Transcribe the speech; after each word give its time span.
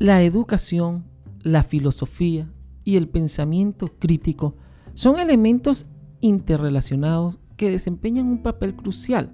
La 0.00 0.22
educación, 0.22 1.06
la 1.42 1.64
filosofía 1.64 2.48
y 2.84 2.94
el 2.94 3.08
pensamiento 3.08 3.88
crítico 3.98 4.54
son 4.94 5.18
elementos 5.18 5.86
interrelacionados 6.20 7.40
que 7.56 7.72
desempeñan 7.72 8.28
un 8.28 8.40
papel 8.40 8.76
crucial 8.76 9.32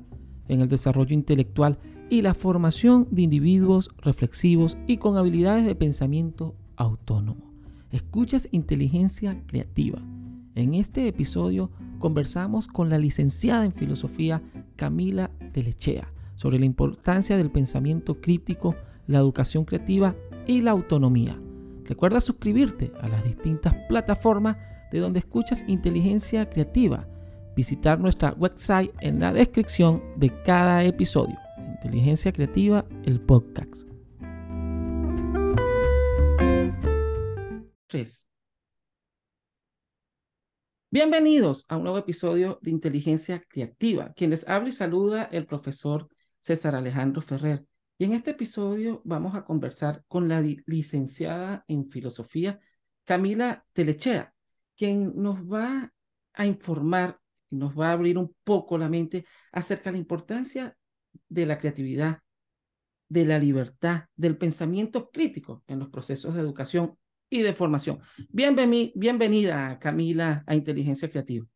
en 0.49 0.63
el 0.63 0.71
desarrollo 0.71 1.13
intelectual 1.13 1.79
y 2.09 2.23
la 2.23 2.33
formación 2.33 3.07
de 3.11 3.21
individuos 3.21 3.91
reflexivos 3.99 4.79
y 4.87 4.97
con 4.97 5.19
habilidades 5.19 5.67
de 5.67 5.75
pensamiento 5.75 6.55
autónomo. 6.77 7.53
Escuchas 7.93 8.49
inteligencia 8.51 9.43
creativa. 9.47 9.99
En 10.55 10.73
este 10.73 11.07
episodio 11.09 11.71
conversamos 11.99 12.69
con 12.69 12.89
la 12.89 12.97
licenciada 12.97 13.67
en 13.67 13.73
filosofía 13.73 14.41
Camila 14.77 15.31
Telechea 15.53 16.11
sobre 16.37 16.59
la 16.59 16.65
importancia 16.65 17.37
del 17.37 17.51
pensamiento 17.51 18.23
crítico, 18.23 18.75
la 19.07 19.19
educación 19.19 19.67
creativa 19.67 20.17
y 20.47 20.61
la 20.61 20.73
autonomía. 20.73 21.39
Recuerda 21.85 22.21
suscribirte 22.21 22.93
a 23.01 23.09
las 23.09 23.25
distintas 23.25 23.75
plataformas 23.89 24.57
de 24.91 25.01
donde 25.01 25.19
escuchas 25.19 25.65
inteligencia 25.67 26.49
creativa. 26.49 27.07
Visitar 27.57 28.01
nuestra 28.01 28.33
website 28.33 28.93
en 29.01 29.21
la 29.21 29.33
descripción 29.33 30.03
de 30.17 30.33
cada 30.43 30.85
episodio. 30.85 31.39
Inteligencia 31.59 32.33
creativa, 32.33 32.85
el 33.05 33.21
podcast. 33.21 33.85
3. 37.89 38.27
Bienvenidos 40.91 41.67
a 41.69 41.77
un 41.77 41.83
nuevo 41.83 41.99
episodio 41.99 42.59
de 42.63 42.71
Inteligencia 42.71 43.43
Creativa. 43.49 44.13
Quien 44.15 44.31
les 44.31 44.49
habla 44.49 44.69
y 44.69 44.73
saluda 44.73 45.25
el 45.25 45.47
profesor 45.47 46.09
César 46.39 46.75
Alejandro 46.75 47.21
Ferrer. 47.21 47.65
Y 47.97 48.05
en 48.05 48.15
este 48.15 48.33
episodio 48.33 49.03
vamos 49.05 49.37
a 49.37 49.45
conversar 49.45 50.05
con 50.09 50.29
la 50.29 50.41
licenciada 50.67 51.65
en 51.69 51.89
filosofía 51.91 52.59
Camila 53.05 53.65
Telechea, 53.73 54.35
quien 54.77 55.13
nos 55.15 55.39
va 55.41 55.93
a 56.33 56.47
informar 56.47 57.21
y 57.51 57.57
nos 57.57 57.79
va 57.79 57.91
a 57.91 57.93
abrir 57.93 58.19
un 58.19 58.35
poco 58.43 58.79
la 58.79 58.89
mente 58.89 59.27
acerca 59.53 59.91
de 59.91 59.93
la 59.93 59.99
importancia 59.99 60.77
de 61.29 61.47
la 61.47 61.59
creatividad, 61.59 62.19
de 63.09 63.25
la 63.27 63.39
libertad, 63.39 64.07
del 64.17 64.37
pensamiento 64.37 65.11
crítico 65.11 65.63
en 65.69 65.79
los 65.79 65.91
procesos 65.91 66.35
de 66.35 66.41
educación 66.41 66.99
y 67.31 67.43
de 67.43 67.55
formación. 67.55 68.01
bienvenida, 68.29 69.79
Camila, 69.79 70.43
a 70.49 70.57
Inteligencia 70.57 71.09
Creativa. 71.09 71.47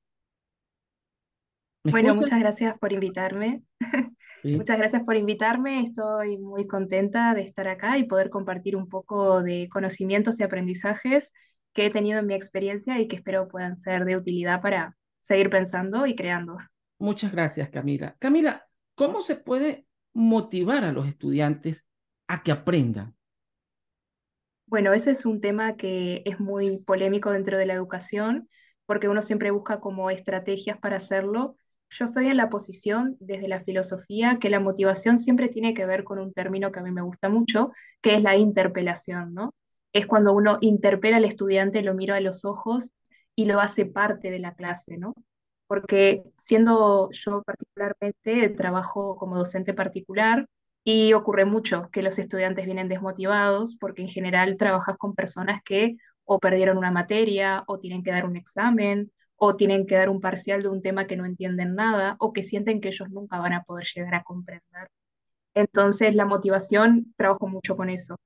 Bueno, 1.91 2.15
muchas 2.15 2.41
gracias 2.41 2.79
por 2.79 2.93
invitarme. 2.93 3.63
Muchas 4.45 4.79
gracias 4.79 5.03
por 5.03 5.17
invitarme. 5.17 5.81
Estoy 5.81 6.39
muy 6.39 6.67
contenta 6.67 7.35
de 7.35 7.43
estar 7.43 7.67
acá 7.67 7.99
y 7.99 8.05
poder 8.05 8.31
compartir 8.31 8.77
un 8.77 8.89
poco 8.89 9.43
de 9.43 9.69
conocimientos 9.71 10.39
y 10.39 10.45
aprendizajes 10.45 11.33
que 11.73 11.87
he 11.87 11.91
tenido 11.91 12.21
en 12.21 12.27
mi 12.27 12.35
experiencia 12.35 13.01
y 13.01 13.09
que 13.09 13.17
espero 13.17 13.49
puedan 13.49 13.77
ser 13.77 14.05
de 14.05 14.17
utilidad 14.17 14.61
para 14.63 14.97
seguir 15.21 15.51
pensando 15.51 16.07
y 16.07 16.15
creando. 16.15 16.57
Muchas 16.99 17.33
gracias, 17.33 17.69
Camila. 17.71 18.17
Camila, 18.19 18.67
¿cómo 18.95 19.23
se 19.23 19.37
puede 19.37 19.87
motivar 20.13 20.85
a 20.85 20.93
los 20.93 21.07
estudiantes 21.07 21.87
a 22.27 22.43
que 22.43 22.53
aprendan? 22.53 23.15
Bueno, 24.67 24.93
ese 24.93 25.13
es 25.13 25.25
un 25.25 25.41
tema 25.41 25.77
que 25.77 26.23
es 26.25 26.41
muy 26.41 26.79
polémico 26.79 27.31
dentro 27.31 27.57
de 27.57 27.67
la 27.67 27.75
educación, 27.75 28.49
porque 28.87 29.09
uno 29.09 29.23
siempre 29.23 29.51
busca 29.51 29.81
como 29.81 30.11
estrategias 30.11 30.79
para 30.79 30.97
hacerlo, 30.97 31.57
yo 31.91 32.05
estoy 32.05 32.27
en 32.27 32.37
la 32.37 32.51
posición 32.51 33.17
desde 33.21 33.49
la 33.49 33.61
filosofía 33.61 34.39
que 34.41 34.51
la 34.51 34.61
motivación 34.61 35.19
siempre 35.19 35.49
tiene 35.49 35.75
que 35.75 35.87
ver 35.87 36.05
con 36.05 36.19
un 36.19 36.33
término 36.33 36.71
que 36.71 36.81
a 36.81 36.83
mí 36.83 36.91
me 36.91 37.03
gusta 37.03 37.29
mucho, 37.29 37.73
que 38.03 38.15
es 38.15 38.23
la 38.23 38.37
interpelación, 38.37 39.35
¿no? 39.35 39.55
Es 39.93 40.07
cuando 40.07 40.33
uno 40.33 40.59
interpela 40.61 41.17
al 41.17 41.25
estudiante, 41.25 41.83
lo 41.83 41.95
mira 41.95 42.17
a 42.17 42.21
los 42.21 42.45
ojos 42.45 42.95
y 43.35 43.47
lo 43.47 43.61
hace 43.61 43.87
parte 43.87 44.31
de 44.31 44.39
la 44.39 44.55
clase, 44.55 44.99
¿no? 44.99 45.15
Porque 45.67 46.23
siendo 46.37 47.11
yo 47.13 47.43
particularmente, 47.43 48.49
trabajo 48.51 49.17
como 49.17 49.37
docente 49.37 49.75
particular 49.75 50.47
y 50.85 51.13
ocurre 51.13 51.45
mucho 51.45 51.89
que 51.93 52.03
los 52.03 52.19
estudiantes 52.19 52.67
vienen 52.67 52.89
desmotivados 52.89 53.77
porque 53.77 54.03
en 54.03 54.09
general 54.09 54.57
trabajas 54.57 54.97
con 54.99 55.15
personas 55.15 55.63
que 55.63 55.97
o 56.25 56.39
perdieron 56.39 56.79
una 56.79 56.91
materia 56.91 57.65
o 57.67 57.79
tienen 57.79 58.03
que 58.03 58.11
dar 58.11 58.27
un 58.27 58.37
examen 58.37 59.11
o 59.39 59.57
tienen 59.57 59.87
que 59.87 59.97
dar 59.97 60.11
un 60.11 60.21
parcial 60.21 60.63
de 60.63 60.69
un 60.69 60.83
tema 60.83 61.07
que 61.07 61.17
no 61.17 61.25
entienden 61.27 61.75
nada 61.75 62.17
o 62.21 62.33
que 62.33 62.43
sienten 62.43 62.81
que 62.81 62.89
ellos 62.89 63.11
nunca 63.11 63.39
van 63.39 63.55
a 63.55 63.65
poder 63.65 63.87
llegar 63.95 64.15
a 64.17 64.25
comprender. 64.25 64.91
Entonces, 65.55 66.15
la 66.15 66.27
motivación, 66.27 67.15
trabajo 67.17 67.49
mucho 67.49 67.77
con 67.77 67.91
eso. 67.91 68.17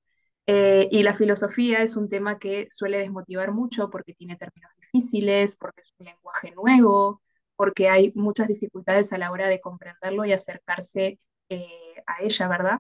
Eh, 0.47 0.89
y 0.91 1.03
la 1.05 1.15
filosofía 1.15 1.83
es 1.83 1.97
un 1.97 2.09
tema 2.09 2.39
que 2.39 2.67
suele 2.69 2.99
desmotivar 2.99 3.53
mucho 3.53 3.91
porque 3.91 4.15
tiene 4.15 4.37
términos 4.37 4.71
difíciles, 4.81 5.57
porque 5.57 5.83
es 5.83 5.95
un 5.99 6.07
lenguaje 6.07 6.53
nuevo, 6.53 7.23
porque 7.57 7.89
hay 7.89 8.13
muchas 8.17 8.49
dificultades 8.49 9.13
a 9.13 9.19
la 9.19 9.31
hora 9.31 9.49
de 9.49 9.61
comprenderlo 9.61 10.25
y 10.25 10.33
acercarse 10.33 11.21
eh, 11.49 11.67
a 12.07 12.23
ella, 12.23 12.49
¿verdad? 12.49 12.79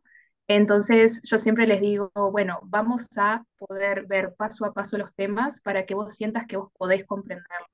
Entonces 0.49 1.23
yo 1.25 1.39
siempre 1.39 1.67
les 1.67 1.81
digo, 1.81 2.11
bueno, 2.33 2.61
vamos 2.65 3.09
a 3.17 3.45
poder 3.59 4.07
ver 4.07 4.35
paso 4.37 4.65
a 4.65 4.73
paso 4.73 4.99
los 4.99 5.15
temas 5.15 5.61
para 5.61 5.87
que 5.87 5.95
vos 5.95 6.15
sientas 6.15 6.47
que 6.47 6.57
vos 6.57 6.71
podés 6.77 7.05
comprenderlo. 7.07 7.67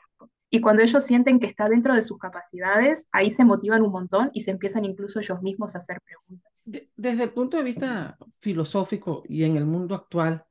Y 0.50 0.60
cuando 0.60 0.82
ellos 0.82 1.04
sienten 1.04 1.38
que 1.38 1.46
está 1.46 1.68
dentro 1.68 1.94
de 1.94 2.02
sus 2.02 2.18
capacidades, 2.18 3.08
ahí 3.12 3.30
se 3.30 3.44
motivan 3.44 3.82
un 3.82 3.92
montón 3.92 4.30
y 4.32 4.40
se 4.40 4.50
empiezan 4.50 4.84
incluso 4.84 5.20
ellos 5.20 5.42
mismos 5.42 5.74
a 5.74 5.78
hacer 5.78 6.00
preguntas. 6.00 6.64
Desde 6.96 7.22
el 7.22 7.32
punto 7.32 7.58
de 7.58 7.64
vista 7.64 8.16
filosófico 8.40 9.22
y 9.28 9.44
en 9.44 9.56
el 9.56 9.66
mundo 9.66 9.94
actual, 9.94 10.44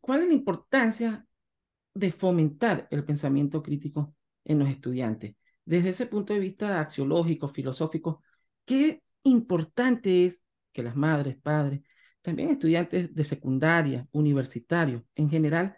¿cuál 0.00 0.22
es 0.22 0.28
la 0.28 0.34
importancia 0.34 1.26
de 1.94 2.12
fomentar 2.12 2.86
el 2.90 3.04
pensamiento 3.04 3.62
crítico 3.62 4.14
en 4.44 4.60
los 4.60 4.68
estudiantes? 4.68 5.34
Desde 5.64 5.90
ese 5.90 6.06
punto 6.06 6.32
de 6.32 6.40
vista 6.40 6.80
axiológico, 6.80 7.48
filosófico, 7.48 8.22
¿qué 8.64 9.02
importante 9.24 10.26
es 10.26 10.44
que 10.72 10.82
las 10.82 10.94
madres, 10.94 11.36
padres, 11.36 11.80
también 12.22 12.50
estudiantes 12.50 13.12
de 13.12 13.24
secundaria, 13.24 14.06
universitarios, 14.12 15.02
en 15.16 15.28
general, 15.28 15.76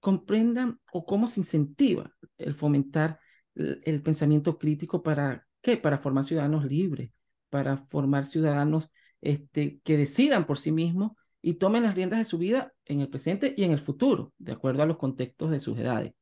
comprendan 0.00 0.80
o 0.92 1.04
cómo 1.04 1.28
se 1.28 1.40
incentiva 1.40 2.12
el 2.38 2.54
fomentar 2.54 3.18
el, 3.56 4.02
pensamiento 4.02 4.58
crítico 4.58 5.02
para 5.02 5.46
qué? 5.60 5.76
Para 5.76 5.98
formar 5.98 6.24
ciudadanos 6.24 6.64
libres, 6.64 7.10
para 7.50 7.76
formar 7.76 8.26
ciudadanos 8.26 8.90
este, 9.20 9.80
que 9.82 9.96
decidan 9.96 10.46
por 10.46 10.58
sí 10.58 10.72
mismos 10.72 11.12
y 11.42 11.54
tomen 11.54 11.84
las 11.84 11.94
riendas 11.94 12.18
de 12.18 12.24
su 12.24 12.38
vida 12.38 12.72
en 12.84 13.00
el 13.00 13.08
presente 13.08 13.54
y 13.56 13.64
en 13.64 13.72
el 13.72 13.80
futuro, 13.80 14.32
de 14.38 14.52
acuerdo 14.52 14.82
a 14.82 14.86
los 14.86 14.98
contextos 14.98 15.50
de 15.50 15.60
sus 15.60 15.78
edades. 15.78 16.12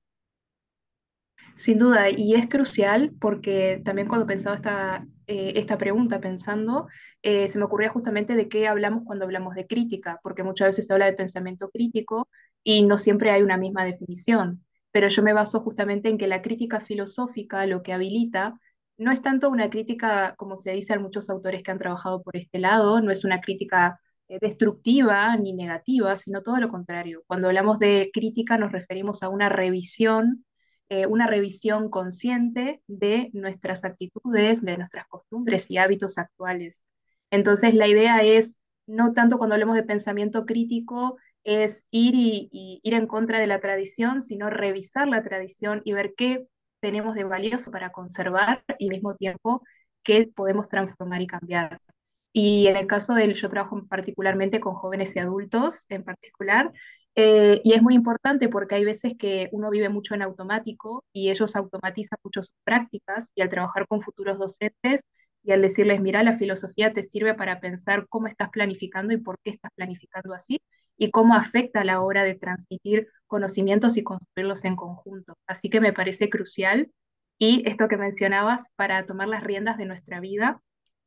Sin 1.55 1.79
duda, 1.79 2.11
y 2.11 2.35
es 2.35 2.49
crucial 2.49 3.12
porque 3.21 3.81
también 3.85 4.09
cuando 4.09 4.27
pensaba 4.27 4.56
esta, 4.56 5.06
eh, 5.27 5.53
esta 5.56 5.79
pregunta, 5.79 6.21
pensando, 6.21 6.89
eh, 7.23 7.49
se 7.49 7.59
me 7.59 7.65
ocurría 7.65 7.89
justamente 7.89 8.35
de 8.35 8.49
qué 8.49 8.69
hablamos 8.69 9.03
cuando 9.05 9.25
hablamos 9.25 9.55
de 9.55 9.67
crítica, 9.67 10.21
porque 10.23 10.43
muchas 10.43 10.69
veces 10.69 10.87
se 10.87 10.93
habla 10.93 11.06
de 11.06 11.12
pensamiento 11.12 11.71
crítico 11.71 12.29
y 12.64 12.82
no 12.82 12.98
siempre 12.98 13.30
hay 13.30 13.42
una 13.42 13.56
misma 13.58 13.84
definición. 13.84 14.64
Pero 14.92 15.08
yo 15.08 15.22
me 15.22 15.32
baso 15.32 15.60
justamente 15.60 16.08
en 16.08 16.19
que 16.19 16.26
la 16.26 16.42
crítica 16.42 16.80
filosófica 16.80 17.66
lo 17.66 17.82
que 17.82 17.92
habilita 17.92 18.58
no 18.97 19.12
es 19.12 19.22
tanto 19.22 19.50
una 19.50 19.70
crítica, 19.70 20.34
como 20.36 20.56
se 20.56 20.72
dice 20.72 20.94
a 20.94 21.00
muchos 21.00 21.30
autores 21.30 21.62
que 21.62 21.70
han 21.70 21.78
trabajado 21.78 22.22
por 22.22 22.36
este 22.36 22.58
lado, 22.58 23.00
no 23.00 23.10
es 23.10 23.25
una 23.25 23.41
crítica 23.41 24.00
eh, 24.28 24.38
destructiva 24.41 25.36
ni 25.36 25.52
negativa, 25.52 26.16
sino 26.16 26.42
todo 26.42 26.58
lo 26.58 26.69
contrario. 26.69 27.25
Cuando 27.26 27.48
hablamos 27.48 27.78
de 27.78 28.10
crítica 28.12 28.58
nos 28.58 28.72
referimos 28.72 29.22
a 29.22 29.28
una 29.28 29.48
revisión 29.48 30.44
eh, 30.91 31.06
una 31.06 31.26
revisión 31.26 31.88
consciente 31.88 32.82
de 32.86 33.31
nuestras 33.32 33.84
actitudes, 33.84 34.62
de 34.62 34.76
nuestras 34.76 35.06
costumbres 35.08 35.70
y 35.70 35.78
hábitos 35.78 36.19
actuales. 36.19 36.84
Entonces, 37.31 37.75
la 37.75 37.88
idea 37.88 38.22
es, 38.22 38.60
no 38.87 39.12
tanto 39.14 39.38
cuando 39.38 39.55
hablamos 39.55 39.76
de 39.76 39.82
pensamiento 39.82 40.44
crítico, 40.44 41.17
es 41.44 41.87
ir 41.91 42.14
y, 42.14 42.81
ir 42.82 42.94
en 42.94 43.06
contra 43.06 43.38
de 43.38 43.46
la 43.46 43.61
tradición, 43.61 44.23
sino 44.23 44.50
revisar 44.50 45.08
la 45.08 45.23
tradición 45.23 45.82
y 45.85 45.93
ver 45.93 46.14
qué 46.17 46.46
tenemos 46.81 47.14
de 47.14 47.25
valioso 47.25 47.70
para 47.70 47.93
conservar 47.93 48.64
y 48.79 48.87
al 48.88 48.94
mismo 48.94 49.14
tiempo 49.17 49.62
qué 50.02 50.31
podemos 50.35 50.69
transformar 50.69 51.23
y 51.23 51.26
cambiar. 51.26 51.81
Y 52.32 52.67
en 52.67 52.76
el 52.76 52.87
caso 52.87 53.14
del, 53.14 53.35
yo 53.35 53.49
trabajo 53.49 53.81
particularmente 53.88 54.61
con 54.61 54.75
jóvenes 54.75 55.14
y 55.17 55.20
adultos 55.20 55.87
en 55.88 56.05
particular, 56.05 56.73
eh, 57.17 57.61
y 57.64 57.75
es 57.75 57.82
muy 57.82 57.94
importante 57.94 58.49
porque 58.49 58.75
hay 58.75 58.85
veces 58.85 59.14
que 59.19 59.49
uno 59.52 59.70
vive 59.70 59.88
mucho 59.88 60.14
en 60.14 60.23
automático 60.23 61.05
y 61.12 61.31
ellos 61.31 61.55
automatizan 61.55 62.19
mucho 62.25 62.43
sus 62.43 62.56
prácticas 62.64 63.31
y 63.37 63.43
al 63.43 63.50
trabajar 63.50 63.87
con 63.87 64.02
futuros 64.02 64.38
docentes 64.38 65.02
y 65.44 65.52
al 65.52 65.62
decirles, 65.62 66.00
mira, 66.00 66.23
la 66.25 66.37
filosofía 66.38 66.93
te 66.93 67.02
sirve 67.05 67.35
para 67.35 67.61
pensar 67.61 68.06
cómo 68.08 68.26
estás 68.26 68.50
planificando 68.50 69.12
y 69.12 69.19
por 69.19 69.38
qué 69.44 69.50
estás 69.50 69.70
planificando 69.76 70.35
así 70.35 70.61
y 70.96 71.11
cómo 71.11 71.35
afecta 71.35 71.81
a 71.81 71.85
la 71.85 72.00
hora 72.00 72.25
de 72.25 72.35
transmitir 72.35 73.08
conocimientos 73.26 73.96
y 73.96 74.02
construirlos 74.02 74.64
en 74.64 74.76
conjunto. 74.76 75.35
Así 75.46 75.70
que 75.70 75.81
me 75.81 75.93
parece 75.93 76.29
crucial 76.31 76.93
y 77.38 77.69
esto 77.69 77.88
que 77.88 77.96
mencionabas 77.96 78.69
para 78.76 79.06
tomar 79.06 79.29
las 79.29 79.43
riendas 79.43 79.76
de 79.76 79.87
nuestra 79.87 80.20
vida, 80.20 80.62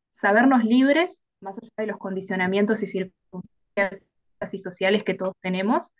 sabernos 0.09 0.63
libres 0.63 1.23
más 1.39 1.57
allá 1.57 1.71
de 1.77 1.87
los 1.87 1.97
condicionamientos 1.97 2.83
y 2.83 2.87
circunstancias 2.87 4.03
y 4.51 4.59
sociales 4.59 5.03
que 5.03 5.13
todos 5.13 5.35
tenemos, 5.41 5.93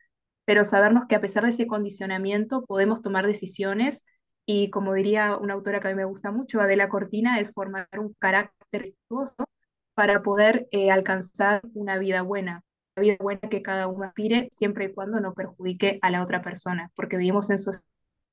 pero 0.45 0.66
sabernos 0.66 1.06
que 1.07 1.16
a 1.16 1.22
pesar 1.22 1.44
de 1.44 1.50
ese 1.50 1.68
condicionamiento 1.68 2.66
podemos 2.66 3.01
tomar 3.01 3.25
decisiones 3.28 4.06
y 4.45 4.69
como 4.69 4.94
diría 4.94 5.36
una 5.38 5.54
autora 5.54 5.81
que 5.81 5.89
a 5.89 5.92
mí 5.92 5.98
me 5.98 6.06
gusta 6.06 6.31
mucho, 6.31 6.62
Adela 6.62 6.88
Cortina, 6.88 7.39
es 7.39 7.51
formar 7.51 7.89
un 7.98 8.13
carácter 8.13 8.84
virtuoso 8.84 9.45
para 9.94 10.24
poder 10.24 10.68
eh, 10.72 10.89
alcanzar 10.89 11.62
una 11.74 11.98
vida 11.98 12.22
buena, 12.22 12.63
vida 13.02 13.18
buena 13.20 13.42
que 13.42 13.62
cada 13.62 13.88
uno 13.88 14.06
aspire 14.06 14.50
siempre 14.52 14.86
y 14.86 14.94
cuando 14.94 15.20
no 15.20 15.34
perjudique 15.34 16.00
a 16.02 16.10
la 16.10 16.24
otra 16.24 16.42
persona, 16.42 16.92
porque 16.96 17.18
vivimos 17.18 17.50
en 17.50 17.58
sociedad 17.58 17.86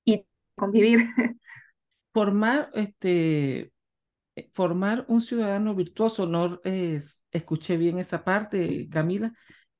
y 0.04 0.26
convivir. 0.54 1.00
Formar, 2.12 2.70
este, 2.74 3.72
eh, 4.36 4.50
formar 4.52 5.04
un 5.08 5.20
ciudadano 5.20 5.74
virtuoso, 5.74 6.26
no 6.26 6.60
escuché 6.62 7.76
bien 7.76 7.98
esa 7.98 8.22
parte, 8.22 8.88
Camila. 8.88 9.32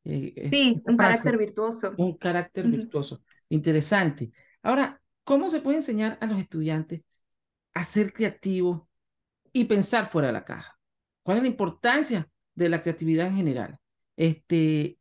Eh, 0.04 0.48
sí, 0.52 0.82
un 0.86 0.96
carácter 0.96 1.38
virtuoso. 1.38 1.94
Un 1.96 2.16
carácter 2.16 2.66
virtuoso. 2.66 3.22
Interesante. 3.48 4.32
Ahora, 4.62 5.00
¿cómo 5.24 5.48
se 5.48 5.60
puede 5.60 5.78
enseñar 5.78 6.18
a 6.20 6.26
los 6.26 6.38
estudiantes 6.38 7.02
a 7.72 7.84
ser 7.84 8.12
creativos 8.12 8.82
y 9.52 9.64
pensar 9.64 10.08
fuera 10.08 10.28
de 10.28 10.34
la 10.34 10.44
caja? 10.44 10.78
¿Cuál 11.22 11.38
es 11.38 11.42
la 11.44 11.48
importancia 11.48 12.28
de 12.54 12.68
la 12.68 12.82
creatividad 12.82 13.28
en 13.28 13.36
general? 13.36 13.78
Este, 14.16 14.98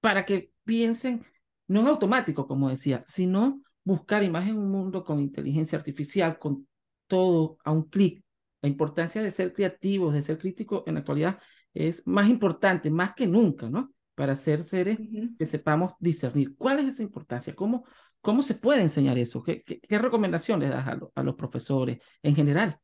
para 0.00 0.24
que 0.24 0.52
piensen, 0.64 1.24
no 1.68 1.80
en 1.80 1.86
automático, 1.88 2.46
como 2.46 2.68
decía, 2.68 3.04
sino 3.06 3.62
buscar 3.84 4.22
imagen 4.22 4.58
un 4.58 4.70
mundo 4.70 5.04
con 5.04 5.20
inteligencia 5.20 5.78
artificial, 5.78 6.38
con 6.38 6.68
todo 7.06 7.58
a 7.64 7.72
un 7.72 7.84
clic. 7.84 8.24
La 8.62 8.68
importancia 8.68 9.22
de 9.22 9.30
ser 9.30 9.52
creativos, 9.52 10.12
de 10.14 10.22
ser 10.22 10.38
críticos 10.38 10.82
en 10.86 10.94
la 10.94 11.00
actualidad 11.00 11.38
es 11.72 12.06
más 12.06 12.28
importante, 12.28 12.90
más 12.90 13.14
que 13.14 13.26
nunca, 13.26 13.70
¿no? 13.70 13.92
Para 14.14 14.36
ser 14.36 14.62
seres 14.62 14.98
que 15.38 15.46
sepamos 15.46 15.94
discernir. 15.98 16.54
¿Cuál 16.56 16.80
es 16.80 16.94
esa 16.94 17.02
importancia? 17.02 17.54
¿Cómo, 17.54 17.84
cómo 18.20 18.42
se 18.42 18.54
puede 18.54 18.82
enseñar 18.82 19.16
eso? 19.18 19.42
¿Qué, 19.42 19.62
qué, 19.62 19.98
recomendación 19.98 20.60
das 20.60 20.86
a, 20.86 20.98
a, 21.14 21.22
los 21.22 21.34
profesores 21.36 21.98
en 22.22 22.34
general? 22.34 22.78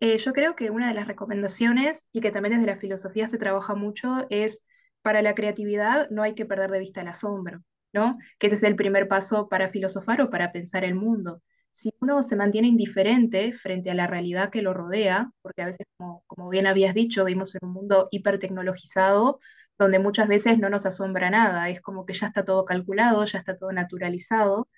Eh, 0.00 0.18
yo 0.18 0.32
creo 0.32 0.56
que 0.56 0.70
una 0.70 0.88
de 0.88 0.94
las 0.94 1.06
recomendaciones, 1.06 2.08
y 2.12 2.20
que 2.20 2.30
también 2.32 2.54
desde 2.54 2.66
la 2.66 2.78
filosofía 2.78 3.26
se 3.26 3.38
trabaja 3.38 3.74
mucho, 3.74 4.26
es 4.30 4.66
para 5.02 5.22
la 5.22 5.34
creatividad 5.34 6.08
no 6.10 6.22
hay 6.22 6.34
que 6.34 6.46
perder 6.46 6.70
de 6.70 6.78
vista 6.78 7.00
el 7.02 7.08
asombro. 7.08 7.62
¿no? 7.92 8.18
Que 8.38 8.46
ese 8.46 8.56
es 8.56 8.62
el 8.62 8.76
primer 8.76 9.08
paso 9.08 9.48
para 9.48 9.68
filosofar 9.68 10.20
o 10.22 10.30
para 10.30 10.52
pensar 10.52 10.84
el 10.84 10.94
mundo. 10.94 11.42
Si 11.72 11.92
uno 12.00 12.22
se 12.22 12.36
mantiene 12.36 12.68
indiferente 12.68 13.52
frente 13.52 13.90
a 13.90 13.94
la 13.94 14.06
realidad 14.06 14.50
que 14.50 14.62
lo 14.62 14.74
rodea, 14.74 15.30
porque 15.42 15.62
a 15.62 15.66
veces, 15.66 15.86
como, 15.96 16.22
como 16.26 16.48
bien 16.48 16.66
habías 16.66 16.94
dicho, 16.94 17.24
vivimos 17.24 17.54
en 17.54 17.60
un 17.66 17.72
mundo 17.72 18.08
hipertecnologizado, 18.10 19.40
donde 19.78 19.98
muchas 19.98 20.28
veces 20.28 20.58
no 20.58 20.68
nos 20.68 20.86
asombra 20.86 21.30
nada, 21.30 21.68
es 21.70 21.80
como 21.80 22.04
que 22.06 22.14
ya 22.14 22.26
está 22.28 22.44
todo 22.44 22.64
calculado, 22.64 23.24
ya 23.24 23.38
está 23.38 23.56
todo 23.56 23.72
naturalizado, 23.72 24.68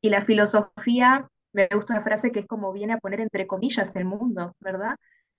y 0.00 0.10
la 0.10 0.22
filosofía, 0.22 1.28
me 1.52 1.68
gusta 1.72 1.94
una 1.94 2.02
frase 2.02 2.32
que 2.32 2.40
es 2.40 2.46
como 2.46 2.72
viene 2.72 2.94
a 2.94 2.98
poner 2.98 3.20
entre 3.20 3.46
comillas 3.46 3.94
el 3.96 4.04
mundo, 4.04 4.56
¿verdad? 4.60 4.96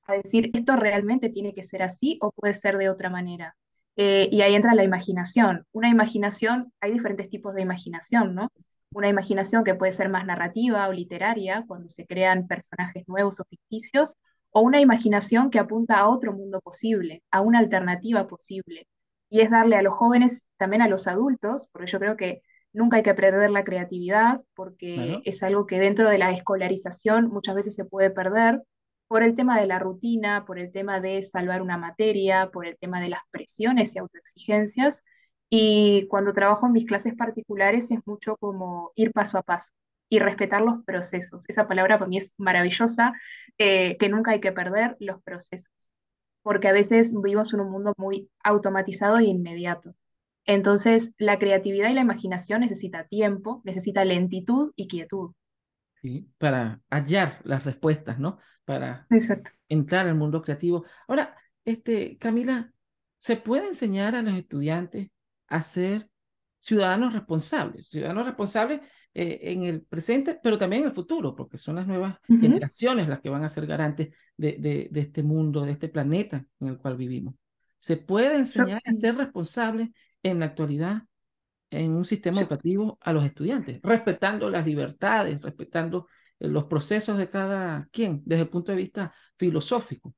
A 0.07 0.13
decir, 0.13 0.51
esto 0.53 0.75
realmente 0.75 1.29
tiene 1.29 1.53
que 1.53 1.63
ser 1.63 1.83
así 1.83 2.17
o 2.21 2.31
puede 2.31 2.53
ser 2.53 2.77
de 2.77 2.89
otra 2.89 3.09
manera. 3.09 3.55
Eh, 3.95 4.29
y 4.31 4.41
ahí 4.41 4.55
entra 4.55 4.75
la 4.75 4.83
imaginación. 4.83 5.65
Una 5.71 5.89
imaginación, 5.89 6.73
hay 6.81 6.91
diferentes 6.93 7.29
tipos 7.29 7.53
de 7.53 7.61
imaginación, 7.61 8.35
¿no? 8.35 8.49
Una 8.91 9.09
imaginación 9.09 9.63
que 9.63 9.75
puede 9.75 9.91
ser 9.91 10.09
más 10.09 10.25
narrativa 10.25 10.87
o 10.87 10.93
literaria, 10.93 11.63
cuando 11.67 11.89
se 11.89 12.05
crean 12.05 12.47
personajes 12.47 13.07
nuevos 13.07 13.39
o 13.39 13.45
ficticios, 13.45 14.15
o 14.51 14.61
una 14.61 14.79
imaginación 14.81 15.49
que 15.49 15.59
apunta 15.59 15.97
a 15.99 16.07
otro 16.09 16.33
mundo 16.33 16.59
posible, 16.61 17.23
a 17.31 17.41
una 17.41 17.59
alternativa 17.59 18.27
posible. 18.27 18.87
Y 19.29 19.41
es 19.41 19.49
darle 19.49 19.77
a 19.77 19.81
los 19.81 19.93
jóvenes, 19.95 20.47
también 20.57 20.81
a 20.83 20.87
los 20.87 21.07
adultos, 21.07 21.67
porque 21.71 21.91
yo 21.91 21.99
creo 21.99 22.17
que 22.17 22.43
nunca 22.73 22.97
hay 22.97 23.03
que 23.03 23.13
perder 23.13 23.51
la 23.51 23.63
creatividad, 23.63 24.41
porque 24.55 25.21
es 25.25 25.43
algo 25.43 25.65
que 25.65 25.79
dentro 25.79 26.09
de 26.09 26.17
la 26.17 26.31
escolarización 26.31 27.29
muchas 27.29 27.55
veces 27.55 27.75
se 27.75 27.85
puede 27.85 28.09
perder, 28.09 28.61
por 29.07 29.23
el 29.23 29.35
tema 29.35 29.59
de 29.59 29.67
la 29.67 29.79
rutina, 29.79 30.43
por 30.45 30.57
el 30.57 30.71
tema 30.71 30.99
de 30.99 31.21
salvar 31.23 31.61
una 31.61 31.77
materia, 31.77 32.49
por 32.51 32.65
el 32.65 32.77
tema 32.77 32.99
de 32.99 33.09
las 33.09 33.21
presiones 33.29 33.95
y 33.95 33.99
autoexigencias. 33.99 35.03
Y 35.49 36.07
cuando 36.07 36.33
trabajo 36.33 36.65
en 36.65 36.71
mis 36.73 36.85
clases 36.85 37.13
particulares 37.15 37.91
es 37.91 37.99
mucho 38.05 38.37
como 38.37 38.91
ir 38.95 39.11
paso 39.11 39.37
a 39.37 39.43
paso 39.43 39.71
y 40.09 40.19
respetar 40.19 40.61
los 40.61 40.83
procesos. 40.83 41.45
Esa 41.47 41.67
palabra 41.67 41.99
para 41.99 42.09
mí 42.09 42.17
es 42.17 42.33
maravillosa, 42.37 43.13
eh, 43.59 43.97
que 43.99 44.09
nunca 44.09 44.31
hay 44.31 44.39
que 44.39 44.51
perder 44.51 44.97
los 44.99 45.21
procesos, 45.23 45.91
porque 46.41 46.67
a 46.67 46.71
veces 46.73 47.13
vivimos 47.13 47.53
en 47.53 47.61
un 47.61 47.71
mundo 47.71 47.93
muy 47.97 48.29
automatizado 48.43 49.19
e 49.19 49.25
inmediato. 49.25 49.95
Entonces, 50.45 51.15
la 51.17 51.39
creatividad 51.39 51.89
y 51.89 51.93
la 51.93 52.01
imaginación 52.01 52.61
necesita 52.61 53.07
tiempo, 53.07 53.61
necesita 53.63 54.03
lentitud 54.05 54.71
y 54.75 54.87
quietud 54.87 55.31
para 56.37 56.81
hallar 56.89 57.39
las 57.43 57.63
respuestas, 57.63 58.19
¿no? 58.19 58.37
Para 58.65 59.07
entrar 59.69 60.07
al 60.07 60.15
mundo 60.15 60.41
creativo. 60.41 60.85
Ahora, 61.07 61.35
este, 61.63 62.17
Camila, 62.17 62.73
¿se 63.17 63.37
puede 63.37 63.67
enseñar 63.67 64.15
a 64.15 64.21
los 64.21 64.35
estudiantes 64.35 65.09
a 65.47 65.61
ser 65.61 66.09
ciudadanos 66.59 67.13
responsables? 67.13 67.87
Ciudadanos 67.89 68.25
responsables 68.25 68.81
eh, 69.13 69.39
en 69.43 69.63
el 69.63 69.83
presente, 69.83 70.39
pero 70.41 70.57
también 70.57 70.83
en 70.83 70.89
el 70.89 70.95
futuro, 70.95 71.35
porque 71.35 71.57
son 71.57 71.75
las 71.75 71.87
nuevas 71.87 72.17
generaciones 72.27 73.07
las 73.07 73.21
que 73.21 73.29
van 73.29 73.43
a 73.43 73.49
ser 73.49 73.65
garantes 73.65 74.13
de, 74.35 74.57
de, 74.91 74.99
este 74.99 75.23
mundo, 75.23 75.61
de 75.61 75.71
este 75.71 75.87
planeta 75.87 76.45
en 76.59 76.67
el 76.67 76.77
cual 76.77 76.97
vivimos. 76.97 77.35
¿Se 77.77 77.97
puede 77.97 78.37
enseñar 78.37 78.81
a 78.85 78.93
ser 78.93 79.15
responsables 79.15 79.89
en 80.23 80.39
la 80.39 80.47
actualidad 80.47 81.03
en 81.69 81.93
un 81.95 82.05
sistema 82.05 82.39
educativo 82.39 82.97
a 83.01 83.13
los 83.13 83.25
estudiantes, 83.25 83.79
respetando 83.83 84.49
las 84.49 84.65
libertades, 84.65 85.41
respetando 85.41 86.07
eh, 86.39 86.47
los 86.47 86.65
procesos 86.65 87.17
de 87.17 87.29
cada 87.29 87.87
quien 87.91 88.21
desde 88.25 88.43
el 88.43 88.49
punto 88.49 88.71
de 88.71 88.77
vista 88.77 89.13
filosófico. 89.37 90.13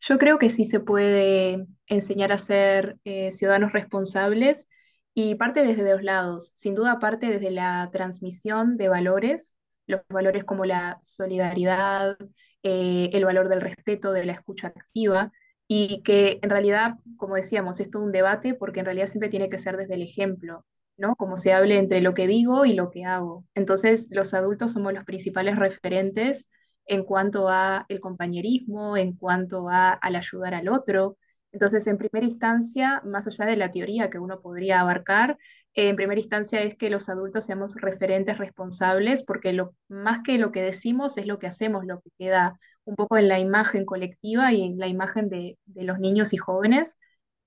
Yo 0.00 0.18
creo 0.18 0.38
que 0.38 0.50
sí 0.50 0.66
se 0.66 0.78
puede 0.78 1.66
enseñar 1.86 2.30
a 2.30 2.38
ser 2.38 2.98
eh, 3.04 3.32
ciudadanos 3.32 3.72
responsables 3.72 4.68
y 5.12 5.34
parte 5.34 5.64
desde 5.64 5.90
dos 5.90 6.04
lados. 6.04 6.52
Sin 6.54 6.76
duda 6.76 7.00
parte 7.00 7.26
desde 7.26 7.50
la 7.50 7.90
transmisión 7.92 8.76
de 8.76 8.88
valores, 8.88 9.58
los 9.86 10.02
valores 10.08 10.44
como 10.44 10.64
la 10.64 11.00
solidaridad, 11.02 12.16
eh, 12.62 13.10
el 13.12 13.24
valor 13.24 13.48
del 13.48 13.60
respeto, 13.60 14.12
de 14.12 14.24
la 14.24 14.34
escucha 14.34 14.68
activa, 14.68 15.32
y 15.68 16.02
que 16.02 16.40
en 16.42 16.50
realidad, 16.50 16.96
como 17.16 17.36
decíamos, 17.36 17.78
es 17.80 17.90
todo 17.90 18.02
un 18.02 18.12
debate 18.12 18.54
porque 18.54 18.80
en 18.80 18.86
realidad 18.86 19.06
siempre 19.06 19.28
tiene 19.28 19.50
que 19.50 19.58
ser 19.58 19.76
desde 19.76 19.94
el 19.94 20.02
ejemplo, 20.02 20.64
¿no? 20.96 21.14
Como 21.16 21.36
se 21.36 21.52
hable 21.52 21.78
entre 21.78 22.00
lo 22.00 22.14
que 22.14 22.26
digo 22.26 22.64
y 22.64 22.72
lo 22.72 22.90
que 22.90 23.04
hago. 23.04 23.44
Entonces, 23.54 24.08
los 24.10 24.34
adultos 24.34 24.72
somos 24.72 24.94
los 24.94 25.04
principales 25.04 25.56
referentes 25.56 26.48
en 26.86 27.04
cuanto 27.04 27.48
a 27.48 27.84
el 27.88 28.00
compañerismo, 28.00 28.96
en 28.96 29.12
cuanto 29.14 29.68
a 29.68 29.90
al 29.90 30.16
ayudar 30.16 30.54
al 30.54 30.68
otro. 30.70 31.18
Entonces, 31.52 31.86
en 31.86 31.98
primera 31.98 32.26
instancia, 32.26 33.02
más 33.04 33.26
allá 33.26 33.44
de 33.46 33.56
la 33.56 33.70
teoría 33.70 34.10
que 34.10 34.18
uno 34.18 34.40
podría 34.40 34.80
abarcar, 34.80 35.38
en 35.74 35.96
primera 35.96 36.20
instancia 36.20 36.62
es 36.62 36.76
que 36.76 36.90
los 36.90 37.08
adultos 37.08 37.46
seamos 37.46 37.74
referentes 37.76 38.38
responsables, 38.38 39.22
porque 39.22 39.52
lo, 39.52 39.74
más 39.88 40.20
que 40.24 40.38
lo 40.38 40.50
que 40.50 40.62
decimos 40.62 41.18
es 41.18 41.26
lo 41.26 41.38
que 41.38 41.46
hacemos, 41.46 41.84
lo 41.84 42.00
que 42.00 42.10
queda 42.18 42.58
un 42.88 42.96
poco 42.96 43.18
en 43.18 43.28
la 43.28 43.38
imagen 43.38 43.84
colectiva 43.84 44.52
y 44.52 44.62
en 44.62 44.78
la 44.78 44.88
imagen 44.88 45.28
de, 45.28 45.58
los 45.74 45.98
niños 45.98 46.32
y 46.32 46.38
jóvenes. 46.38 46.98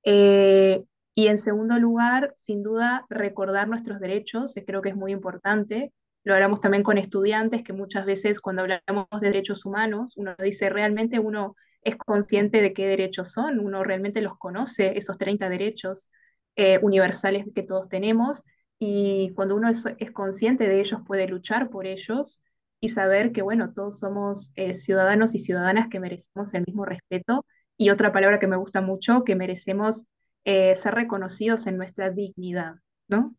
Eh, 0.03 0.83
y 1.15 1.27
en 1.27 1.37
segundo 1.37 1.79
lugar, 1.79 2.31
sin 2.35 2.61
duda, 2.63 3.05
recordar 3.09 3.67
nuestros 3.67 3.99
derechos, 3.99 4.55
creo 4.65 4.81
que 4.81 4.89
es 4.89 4.95
muy 4.95 5.11
importante. 5.11 5.93
Lo 6.23 6.35
hablamos 6.35 6.61
también 6.61 6.83
con 6.83 6.97
estudiantes, 6.99 7.63
que 7.63 7.73
muchas 7.73 8.05
veces 8.05 8.39
cuando 8.39 8.61
hablamos 8.61 9.07
de 9.19 9.27
derechos 9.27 9.65
humanos, 9.65 10.15
uno 10.15 10.35
dice, 10.37 10.69
realmente 10.69 11.19
uno 11.19 11.55
es 11.81 11.95
consciente 11.97 12.61
de 12.61 12.73
qué 12.73 12.85
derechos 12.87 13.31
son, 13.31 13.59
uno 13.59 13.83
realmente 13.83 14.21
los 14.21 14.37
conoce, 14.37 14.97
esos 14.97 15.17
30 15.17 15.49
derechos 15.49 16.11
eh, 16.55 16.79
universales 16.83 17.45
que 17.55 17.63
todos 17.63 17.89
tenemos, 17.89 18.45
y 18.77 19.31
cuando 19.35 19.55
uno 19.55 19.69
es, 19.69 19.85
es 19.97 20.11
consciente 20.11 20.67
de 20.67 20.79
ellos 20.81 21.01
puede 21.05 21.27
luchar 21.27 21.69
por 21.71 21.87
ellos 21.87 22.43
y 22.81 22.89
saber 22.89 23.31
que, 23.31 23.43
bueno, 23.43 23.73
todos 23.73 23.99
somos 23.99 24.51
eh, 24.55 24.73
ciudadanos 24.73 25.35
y 25.35 25.39
ciudadanas 25.39 25.87
que 25.87 25.99
merecemos 25.99 26.53
el 26.55 26.65
mismo 26.65 26.83
respeto. 26.83 27.45
Y 27.77 27.91
otra 27.91 28.11
palabra 28.11 28.39
que 28.39 28.47
me 28.47 28.57
gusta 28.57 28.81
mucho, 28.81 29.23
que 29.23 29.35
merecemos 29.35 30.05
eh, 30.45 30.75
ser 30.75 30.95
reconocidos 30.95 31.67
en 31.67 31.77
nuestra 31.77 32.09
dignidad, 32.09 32.75
¿no? 33.07 33.35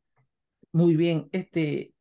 Muy 0.71 0.97
bien, 0.97 1.29
este, 1.33 1.93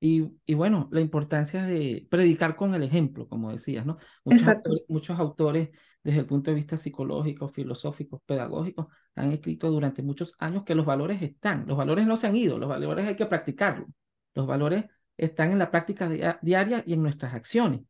y, 0.00 0.30
y, 0.46 0.54
bueno, 0.54 0.88
la 0.92 1.00
importancia 1.00 1.64
de 1.64 2.06
predicar 2.08 2.54
con 2.56 2.74
el 2.74 2.84
ejemplo, 2.84 3.28
como 3.28 3.50
decías, 3.50 3.84
¿no? 3.84 3.98
Muchos 4.24 4.48
autores, 4.48 4.84
muchos 4.88 5.18
autores, 5.18 5.70
desde 6.04 6.20
el 6.20 6.26
punto 6.26 6.50
de 6.50 6.54
vista 6.54 6.78
psicológico, 6.78 7.48
filosófico, 7.48 8.22
pedagógico, 8.24 8.90
han 9.16 9.32
escrito 9.32 9.70
durante 9.70 10.02
muchos 10.02 10.34
años 10.38 10.62
que 10.62 10.76
los 10.76 10.86
valores 10.86 11.20
están, 11.22 11.66
los 11.66 11.76
valores 11.76 12.06
no 12.06 12.16
se 12.16 12.28
han 12.28 12.36
ido, 12.36 12.56
los 12.56 12.68
valores 12.68 13.06
hay 13.06 13.16
que 13.16 13.26
practicarlos, 13.26 13.88
los 14.34 14.46
valores 14.46 14.84
están 15.16 15.52
en 15.52 15.58
la 15.58 15.70
práctica 15.70 16.08
diaria 16.42 16.82
y 16.86 16.92
en 16.92 17.02
nuestras 17.02 17.34
acciones. 17.34 17.82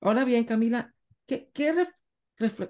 Ahora 0.00 0.24
bien, 0.24 0.44
Camila, 0.44 0.94
¿qué, 1.26 1.50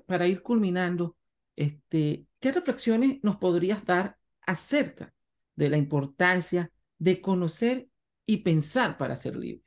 para 0.06 0.26
ir 0.26 0.42
culminando, 0.42 1.16
este, 1.54 2.26
¿qué 2.40 2.52
reflexiones 2.52 3.18
nos 3.22 3.36
podrías 3.36 3.84
dar 3.84 4.16
acerca 4.46 5.12
de 5.54 5.68
la 5.68 5.76
importancia 5.76 6.70
de 6.98 7.20
conocer 7.20 7.88
y 8.24 8.38
pensar 8.38 8.96
para 8.96 9.16
ser 9.16 9.36
libre? 9.36 9.62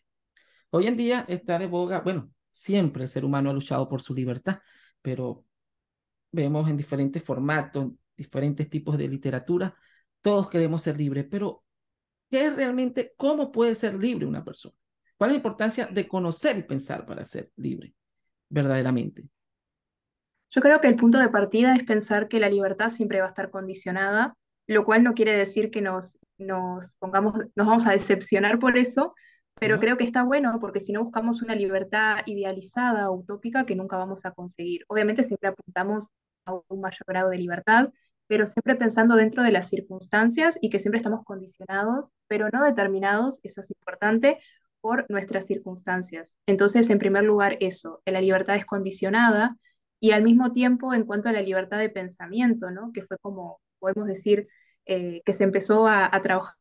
Hoy 0.71 0.87
en 0.87 0.97
día 0.97 1.25
está 1.27 1.57
de 1.57 1.67
boga, 1.67 2.01
bueno, 2.01 2.31
siempre 2.49 3.03
el 3.03 3.09
ser 3.09 3.25
humano 3.25 3.49
ha 3.49 3.53
luchado 3.53 3.89
por 3.89 4.01
su 4.01 4.13
libertad, 4.13 4.59
pero 5.01 5.45
vemos 6.31 6.69
en 6.69 6.77
diferentes 6.77 7.23
formatos, 7.23 7.91
diferentes 8.15 8.69
tipos 8.69 8.97
de 8.97 9.07
literatura, 9.07 9.75
todos 10.21 10.49
queremos 10.49 10.81
ser 10.81 10.97
libres, 10.97 11.25
pero 11.29 11.63
¿qué 12.29 12.45
es 12.45 12.55
realmente, 12.55 13.13
cómo 13.17 13.51
puede 13.51 13.75
ser 13.75 13.95
libre 13.95 14.25
una 14.25 14.43
persona? 14.43 14.75
¿Cuál 15.17 15.31
es 15.31 15.33
la 15.33 15.37
importancia 15.37 15.85
de 15.87 16.07
conocer 16.07 16.57
y 16.57 16.63
pensar 16.63 17.05
para 17.05 17.25
ser 17.25 17.51
libre 17.57 17.93
verdaderamente? 18.49 19.27
Yo 20.51 20.61
creo 20.61 20.79
que 20.79 20.87
el 20.87 20.95
punto 20.95 21.19
de 21.19 21.29
partida 21.29 21.75
es 21.75 21.83
pensar 21.83 22.27
que 22.27 22.39
la 22.39 22.49
libertad 22.49 22.89
siempre 22.89 23.19
va 23.19 23.25
a 23.25 23.27
estar 23.27 23.51
condicionada, 23.51 24.35
lo 24.65 24.85
cual 24.85 25.03
no 25.03 25.13
quiere 25.13 25.33
decir 25.33 25.69
que 25.69 25.81
nos, 25.81 26.19
nos 26.37 26.95
pongamos, 26.95 27.33
nos 27.55 27.67
vamos 27.67 27.85
a 27.85 27.91
decepcionar 27.91 28.59
por 28.59 28.77
eso, 28.77 29.13
pero 29.55 29.79
creo 29.79 29.97
que 29.97 30.05
está 30.05 30.23
bueno 30.23 30.57
porque 30.59 30.79
si 30.79 30.93
no 30.93 31.03
buscamos 31.03 31.41
una 31.41 31.53
libertad 31.53 32.19
idealizada, 32.25 33.11
utópica, 33.11 33.65
que 33.65 33.75
nunca 33.75 33.97
vamos 33.97 34.25
a 34.25 34.31
conseguir. 34.31 34.85
Obviamente 34.87 35.21
siempre 35.23 35.49
apuntamos 35.49 36.07
a 36.45 36.53
un 36.53 36.81
mayor 36.81 37.05
grado 37.05 37.29
de 37.29 37.37
libertad, 37.37 37.89
pero 38.29 38.45
siempre 38.45 38.75
pensando 38.75 39.15
dentro 39.15 39.41
de 39.41 39.51
las 39.51 39.69
circunstancias 39.69 40.59
y 40.61 40.69
que 40.69 40.77
siempre 40.77 40.97
estamos 40.97 41.25
condicionados, 41.25 42.11
pero 42.27 42.47
no 42.53 42.63
determinados, 42.63 43.39
eso 43.41 43.61
es 43.61 43.71
importante, 43.71 44.39
por 44.81 45.07
nuestras 45.09 45.47
circunstancias. 45.47 46.37
Entonces, 46.45 46.91
en 46.91 46.99
primer 46.99 47.23
lugar, 47.23 47.57
eso, 47.59 48.01
la 48.05 48.21
libertad 48.21 48.55
es 48.55 48.65
condicionada 48.65 49.57
y 49.99 50.11
al 50.11 50.23
mismo 50.23 50.51
tiempo 50.51 50.93
en 50.93 51.05
cuanto 51.05 51.27
a 51.27 51.31
la 51.33 51.41
libertad 51.41 51.79
de 51.79 51.89
pensamiento, 51.89 52.69
¿no? 52.69 52.91
que 52.93 53.01
fue 53.01 53.17
como, 53.17 53.59
podemos 53.79 54.07
decir, 54.07 54.47
eh, 54.85 55.23
que 55.25 55.33
se 55.33 55.43
empezó 55.43 55.87
a, 55.87 56.05
a 56.15 56.21
trabajar 56.21 56.53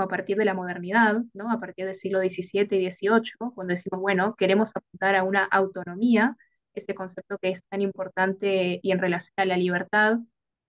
a 0.00 0.08
partir 0.08 0.36
de 0.38 0.44
la 0.44 0.54
modernidad, 0.54 1.22
¿no? 1.34 1.52
a 1.52 1.60
partir 1.60 1.84
del 1.86 1.94
siglo 1.96 2.20
XVII 2.20 2.66
y 2.78 2.90
XVIII, 2.90 3.52
cuando 3.54 3.74
decimos, 3.74 4.00
bueno, 4.00 4.34
queremos 4.36 4.72
apuntar 4.74 5.14
a 5.16 5.22
una 5.22 5.44
autonomía, 5.44 6.36
ese 6.74 6.94
concepto 6.94 7.36
que 7.38 7.50
es 7.50 7.62
tan 7.68 7.82
importante 7.82 8.80
y 8.82 8.90
en 8.90 8.98
relación 8.98 9.34
a 9.36 9.44
la 9.44 9.56
libertad 9.56 10.18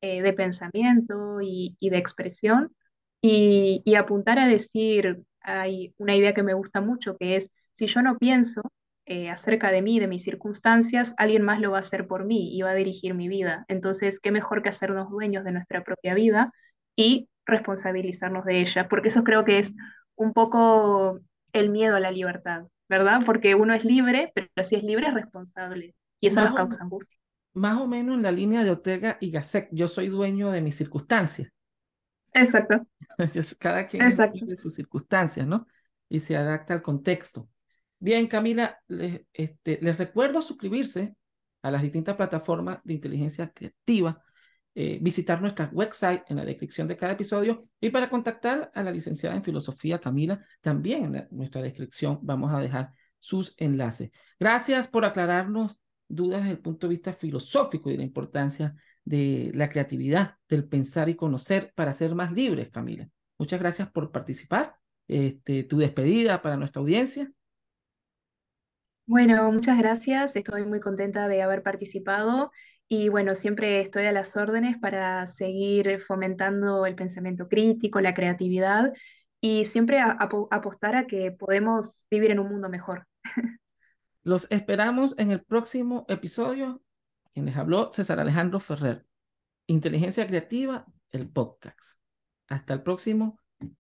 eh, 0.02 0.22
de 0.22 0.34
pensamiento 0.34 1.40
y, 1.42 1.76
de 1.80 1.98
expresión, 1.98 2.74
y, 3.22 3.84
apuntar 3.96 4.40
a 4.40 4.48
decir, 4.48 5.22
hay 5.42 5.94
una 5.98 6.16
idea 6.16 6.34
que 6.34 6.44
me 6.44 6.54
gusta 6.54 6.82
mucho, 6.82 7.18
que 7.18 7.36
es, 7.36 7.52
si 7.74 7.88
yo 7.88 8.02
no 8.02 8.18
pienso 8.18 8.62
eh, 9.06 9.30
acerca 9.30 9.72
de 9.72 9.82
mí, 9.82 10.00
de 10.00 10.08
mis 10.08 10.24
circunstancias, 10.24 11.14
alguien 11.18 11.44
más 11.44 11.60
lo 11.60 11.72
va 11.72 11.78
a 11.78 11.80
hacer 11.82 12.08
por 12.08 12.26
mí 12.26 12.56
y 12.56 12.62
va 12.62 12.72
a 12.72 12.76
dirigir 12.76 13.14
mi 13.14 13.28
vida. 13.28 13.66
Entonces, 13.68 14.20
¿qué 14.20 14.32
mejor 14.32 14.62
que 14.62 14.70
hacernos 14.70 15.10
dueños 15.10 15.44
de 15.44 15.52
nuestra 15.52 15.84
propia 15.84 16.14
vida 16.14 16.54
y 16.96 17.30
responsabilizarnos 17.50 18.46
de 18.46 18.62
ella, 18.62 18.88
porque 18.88 19.10
eso 19.10 19.24
creo 19.24 19.44
que 19.44 19.60
es 19.60 19.76
un 20.16 20.34
poco 20.34 21.20
el 21.52 21.70
miedo 21.70 21.96
a 21.96 22.00
la 22.00 22.12
libertad, 22.12 22.64
¿verdad? 22.88 23.22
Porque 23.26 23.56
uno 23.56 23.74
es 23.74 23.84
libre, 23.84 24.32
pero 24.34 24.48
si 24.64 24.76
es 24.76 24.84
libre 24.84 25.08
es 25.08 25.14
responsable 25.14 25.96
y 26.22 26.28
eso 26.28 26.42
nos 26.42 26.54
causa 26.54 26.84
angustia. 26.84 27.20
Más 27.60 27.82
o 27.82 27.88
menos 27.88 28.16
en 28.16 28.24
la 28.24 28.32
línea 28.32 28.64
de 28.64 28.72
Ortega 28.72 29.18
y 29.20 29.32
Gasset, 29.32 29.68
yo 29.72 29.90
soy 29.90 30.08
dueño 30.08 30.50
de 30.50 30.62
mis 30.62 30.78
circunstancias. 30.78 31.52
Exacto. 32.34 32.88
Cada 33.60 33.86
quien 33.86 34.04
Exacto. 34.04 34.46
de 34.46 34.56
sus 34.56 34.74
circunstancias, 34.74 35.46
¿no? 35.46 35.68
Y 36.08 36.22
se 36.22 36.38
adapta 36.38 36.74
al 36.74 36.82
contexto. 36.82 37.50
Bien, 38.00 38.28
Camila, 38.28 38.80
les, 38.88 39.24
este, 39.34 39.78
les 39.82 39.98
recuerdo 39.98 40.42
suscribirse 40.42 41.16
a 41.62 41.70
las 41.70 41.82
distintas 41.82 42.16
plataformas 42.16 42.80
de 42.86 42.94
inteligencia 42.94 43.50
creativa 43.50 44.24
eh, 44.82 44.98
visitar 45.02 45.42
nuestra 45.42 45.70
website 45.74 46.24
en 46.30 46.38
la 46.38 46.46
descripción 46.46 46.88
de 46.88 46.96
cada 46.96 47.12
episodio 47.12 47.68
y 47.82 47.90
para 47.90 48.10
contactar 48.10 48.72
a 48.74 48.82
la 48.82 48.92
licenciada 48.92 49.36
en 49.36 49.44
filosofía 49.44 50.00
Camila, 50.00 50.46
también 50.62 51.14
en 51.14 51.28
nuestra 51.32 51.62
descripción 51.62 52.20
vamos 52.22 52.54
a 52.54 52.60
dejar 52.60 52.94
sus 53.20 53.56
enlaces. 53.58 54.12
Gracias 54.40 54.88
por 54.88 55.04
aclararnos 55.04 55.78
dudas 56.10 56.42
desde 56.42 56.54
el 56.54 56.60
punto 56.60 56.88
de 56.88 56.92
vista 56.96 57.14
filosófico 57.14 57.90
y 57.90 57.94
de 57.94 58.00
la 58.00 58.04
importancia 58.04 58.76
de 59.06 59.52
la 59.54 59.70
creatividad, 59.70 60.36
del 60.50 60.66
pensar 60.68 61.10
y 61.10 61.16
conocer 61.16 61.72
para 61.76 61.94
ser 61.94 62.14
más 62.16 62.32
libres, 62.32 62.70
Camila. 62.70 63.08
Muchas 63.38 63.60
gracias 63.60 63.90
por 63.90 64.12
participar. 64.12 64.76
Este, 65.08 65.64
tu 65.64 65.78
despedida 65.78 66.42
para 66.42 66.58
nuestra 66.58 66.82
audiencia. 66.82 67.32
Bueno, 69.06 69.52
muchas 69.52 69.78
gracias. 69.80 70.36
Estoy 70.36 70.66
muy 70.66 70.80
contenta 70.80 71.28
de 71.28 71.42
haber 71.42 71.64
participado 71.64 72.52
y 72.88 73.10
bueno, 73.10 73.34
siempre 73.34 73.80
estoy 73.80 74.06
a 74.06 74.12
las 74.12 74.36
órdenes 74.38 74.78
para 74.78 75.26
seguir 75.26 76.00
fomentando 76.00 76.86
el 76.86 76.96
pensamiento 76.96 77.48
crítico, 77.48 78.02
la 78.02 78.14
creatividad 78.14 78.94
y 79.42 79.66
siempre 79.66 80.00
apostar 80.00 80.96
a 80.96 81.08
que 81.08 81.32
podemos 81.32 82.06
vivir 82.12 82.32
en 82.32 82.40
un 82.40 82.50
mundo 82.50 82.70
mejor. 82.70 83.08
Los 84.30 84.46
esperamos 84.52 85.18
en 85.18 85.32
el 85.32 85.44
próximo 85.44 86.06
episodio. 86.08 86.84
Quien 87.34 87.48
les 87.48 87.58
habló, 87.58 87.92
César 87.92 88.20
Alejandro 88.20 88.60
Ferrer. 88.60 89.08
Inteligencia 89.66 90.28
Creativa, 90.28 90.86
el 91.12 91.28
podcast. 91.28 92.00
Hasta 92.48 92.76
el 92.76 92.84
próximo 92.84 93.40